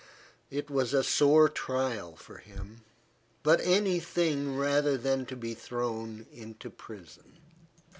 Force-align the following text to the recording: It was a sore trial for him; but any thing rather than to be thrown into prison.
It 0.49 0.71
was 0.71 0.95
a 0.95 1.03
sore 1.03 1.47
trial 1.47 2.15
for 2.15 2.39
him; 2.39 2.81
but 3.43 3.61
any 3.61 3.99
thing 3.99 4.55
rather 4.57 4.97
than 4.97 5.27
to 5.27 5.35
be 5.35 5.53
thrown 5.53 6.25
into 6.33 6.71
prison. 6.71 7.37